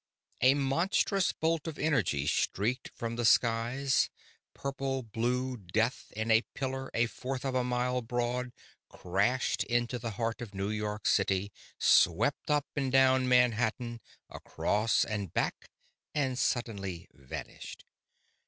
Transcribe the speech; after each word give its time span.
A 0.41 0.55
monstrous 0.55 1.31
bolt 1.31 1.67
of 1.67 1.77
energy 1.77 2.25
streaked 2.25 2.89
from 2.95 3.17
the 3.17 3.23
skies, 3.23 4.09
purple 4.55 5.03
blue 5.03 5.57
death 5.57 6.11
in 6.15 6.31
a 6.31 6.41
pillar 6.55 6.89
a 6.95 7.05
fourth 7.05 7.45
of 7.45 7.53
a 7.53 7.63
mile 7.63 8.01
broad 8.01 8.51
crashed 8.89 9.63
into 9.65 9.99
the 9.99 10.09
heart 10.17 10.41
of 10.41 10.55
New 10.55 10.71
York 10.71 11.05
City, 11.05 11.51
swept 11.77 12.49
up 12.49 12.65
and 12.75 12.91
down 12.91 13.27
Manhattan, 13.29 14.01
across 14.27 15.05
and 15.05 15.31
back, 15.33 15.69
and 16.15 16.39
suddenly 16.39 17.07
vanished. 17.13 17.85